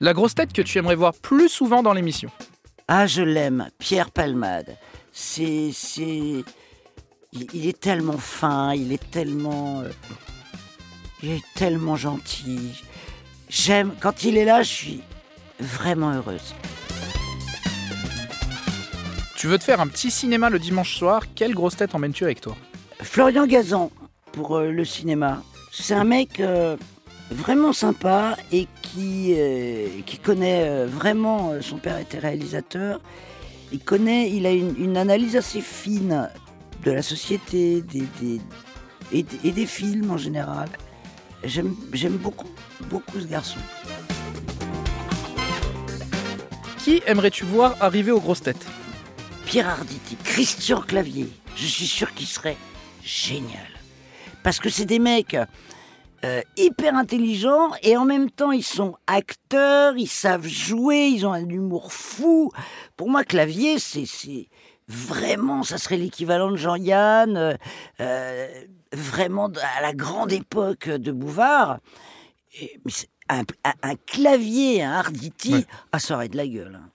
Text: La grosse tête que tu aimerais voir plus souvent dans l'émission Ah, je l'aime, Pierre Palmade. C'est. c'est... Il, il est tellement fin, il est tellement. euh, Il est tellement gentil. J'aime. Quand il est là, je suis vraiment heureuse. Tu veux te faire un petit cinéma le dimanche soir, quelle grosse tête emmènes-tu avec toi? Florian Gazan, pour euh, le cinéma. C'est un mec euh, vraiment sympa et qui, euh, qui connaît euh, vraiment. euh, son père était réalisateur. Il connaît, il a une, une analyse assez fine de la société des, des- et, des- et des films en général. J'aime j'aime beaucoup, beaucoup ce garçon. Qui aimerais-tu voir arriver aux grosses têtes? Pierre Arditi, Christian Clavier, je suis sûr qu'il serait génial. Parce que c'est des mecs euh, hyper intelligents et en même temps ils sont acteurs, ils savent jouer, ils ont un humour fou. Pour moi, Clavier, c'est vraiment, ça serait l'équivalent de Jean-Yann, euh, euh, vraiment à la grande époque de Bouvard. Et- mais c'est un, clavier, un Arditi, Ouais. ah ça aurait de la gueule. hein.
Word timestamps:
La 0.00 0.14
grosse 0.14 0.34
tête 0.34 0.52
que 0.52 0.62
tu 0.62 0.78
aimerais 0.78 0.94
voir 0.94 1.12
plus 1.14 1.48
souvent 1.48 1.82
dans 1.82 1.92
l'émission 1.92 2.30
Ah, 2.86 3.06
je 3.06 3.22
l'aime, 3.22 3.68
Pierre 3.78 4.10
Palmade. 4.10 4.76
C'est. 5.12 5.70
c'est... 5.72 6.44
Il, 7.32 7.46
il 7.52 7.66
est 7.66 7.78
tellement 7.78 8.16
fin, 8.16 8.72
il 8.74 8.92
est 8.92 9.10
tellement. 9.10 9.80
euh, 9.80 9.90
Il 11.22 11.30
est 11.32 11.44
tellement 11.54 11.96
gentil. 11.96 12.82
J'aime. 13.48 13.92
Quand 14.00 14.22
il 14.24 14.36
est 14.38 14.44
là, 14.44 14.62
je 14.62 14.68
suis 14.72 15.00
vraiment 15.60 16.12
heureuse. 16.12 16.54
Tu 19.36 19.46
veux 19.46 19.58
te 19.58 19.64
faire 19.64 19.80
un 19.80 19.86
petit 19.88 20.10
cinéma 20.10 20.48
le 20.50 20.58
dimanche 20.58 20.96
soir, 20.96 21.22
quelle 21.34 21.54
grosse 21.54 21.76
tête 21.76 21.94
emmènes-tu 21.94 22.24
avec 22.24 22.40
toi? 22.40 22.56
Florian 23.02 23.46
Gazan, 23.46 23.90
pour 24.32 24.56
euh, 24.56 24.70
le 24.70 24.84
cinéma. 24.84 25.42
C'est 25.72 25.94
un 25.94 26.04
mec 26.04 26.40
euh, 26.40 26.76
vraiment 27.30 27.72
sympa 27.72 28.36
et 28.52 28.66
qui, 28.82 29.34
euh, 29.36 29.88
qui 30.06 30.18
connaît 30.18 30.62
euh, 30.68 30.86
vraiment. 30.86 31.50
euh, 31.52 31.60
son 31.60 31.76
père 31.78 31.98
était 31.98 32.18
réalisateur. 32.18 33.00
Il 33.72 33.80
connaît, 33.80 34.30
il 34.30 34.46
a 34.46 34.50
une, 34.52 34.74
une 34.78 34.96
analyse 34.96 35.36
assez 35.36 35.60
fine 35.60 36.30
de 36.84 36.90
la 36.90 37.02
société 37.02 37.82
des, 37.82 38.04
des- 38.20 38.40
et, 39.12 39.22
des- 39.22 39.38
et 39.48 39.52
des 39.52 39.66
films 39.66 40.10
en 40.10 40.16
général. 40.16 40.68
J'aime 41.44 41.74
j'aime 41.92 42.16
beaucoup, 42.16 42.48
beaucoup 42.90 43.20
ce 43.20 43.26
garçon. 43.26 43.58
Qui 46.78 47.02
aimerais-tu 47.06 47.44
voir 47.44 47.76
arriver 47.80 48.10
aux 48.10 48.20
grosses 48.20 48.42
têtes? 48.42 48.66
Pierre 49.44 49.68
Arditi, 49.68 50.16
Christian 50.24 50.80
Clavier, 50.80 51.28
je 51.56 51.66
suis 51.66 51.86
sûr 51.86 52.12
qu'il 52.14 52.26
serait 52.26 52.56
génial. 53.04 53.66
Parce 54.42 54.58
que 54.58 54.68
c'est 54.70 54.84
des 54.86 54.98
mecs 54.98 55.36
euh, 56.24 56.40
hyper 56.56 56.94
intelligents 56.96 57.70
et 57.82 57.96
en 57.96 58.04
même 58.04 58.30
temps 58.30 58.50
ils 58.52 58.64
sont 58.64 58.96
acteurs, 59.06 59.96
ils 59.96 60.08
savent 60.08 60.46
jouer, 60.46 61.06
ils 61.08 61.26
ont 61.26 61.32
un 61.32 61.48
humour 61.48 61.92
fou. 61.92 62.50
Pour 62.96 63.08
moi, 63.08 63.24
Clavier, 63.24 63.78
c'est 63.78 64.48
vraiment, 64.88 65.62
ça 65.62 65.78
serait 65.78 65.96
l'équivalent 65.96 66.50
de 66.50 66.56
Jean-Yann, 66.56 67.36
euh, 67.36 67.54
euh, 68.00 68.48
vraiment 68.92 69.46
à 69.76 69.82
la 69.82 69.92
grande 69.92 70.32
époque 70.32 70.88
de 70.88 71.12
Bouvard. 71.12 71.78
Et- 72.60 72.80
mais 72.84 72.90
c'est 72.92 73.10
un, 73.28 73.42
clavier, 74.06 74.82
un 74.82 74.92
Arditi, 74.92 75.52
Ouais. 75.54 75.66
ah 75.92 75.98
ça 75.98 76.14
aurait 76.14 76.28
de 76.28 76.36
la 76.38 76.46
gueule. 76.48 76.80
hein. 76.82 76.90